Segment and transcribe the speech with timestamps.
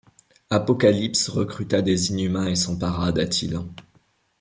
[0.49, 3.67] Apocalypse recruta des Inhumains et s'empara d'Attilan.